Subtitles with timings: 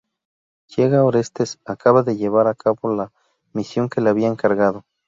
[0.75, 3.11] Llega Orestes: acaba de llevar a cabo la
[3.53, 4.83] misión que le había encargado.